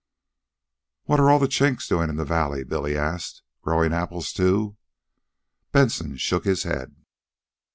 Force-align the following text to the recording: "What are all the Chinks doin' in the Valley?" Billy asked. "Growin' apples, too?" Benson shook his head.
"What 1.03 1.19
are 1.19 1.29
all 1.29 1.37
the 1.37 1.47
Chinks 1.47 1.87
doin' 1.87 2.09
in 2.09 2.15
the 2.15 2.25
Valley?" 2.25 2.63
Billy 2.63 2.97
asked. 2.97 3.43
"Growin' 3.61 3.93
apples, 3.93 4.33
too?" 4.33 4.75
Benson 5.71 6.17
shook 6.17 6.43
his 6.43 6.63
head. 6.63 6.95